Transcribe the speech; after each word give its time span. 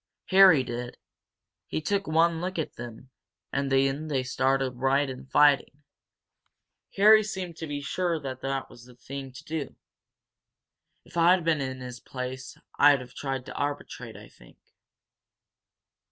"Harry 0.29 0.63
did. 0.63 0.97
He 1.67 1.79
took 1.79 2.07
one 2.07 2.41
look 2.41 2.57
at 2.57 2.75
him 2.75 3.11
and 3.53 3.71
then 3.71 4.07
they 4.07 4.23
started 4.23 4.77
right 4.77 5.07
in 5.07 5.27
fighting. 5.27 5.83
Harry 6.95 7.23
seemed 7.23 7.55
to 7.57 7.67
be 7.67 7.81
sure 7.81 8.19
that 8.19 8.67
was 8.67 8.85
the 8.85 8.95
thing 8.95 9.31
to 9.31 9.43
do. 9.43 9.75
If 11.05 11.17
I'd 11.17 11.43
been 11.45 11.61
in 11.61 11.81
his 11.81 11.99
place 11.99 12.57
I'd 12.79 13.01
have 13.01 13.13
tried 13.13 13.45
to 13.45 13.53
arbitrate 13.53 14.17
I 14.17 14.27
think. 14.27 14.57